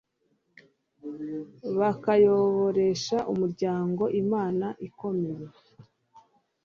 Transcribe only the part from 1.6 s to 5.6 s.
bakayoboresha umuryango inama zikomeye